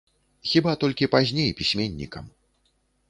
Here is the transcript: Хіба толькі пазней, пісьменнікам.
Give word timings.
Хіба 0.51 0.71
толькі 0.83 1.09
пазней, 1.17 1.53
пісьменнікам. 1.63 2.25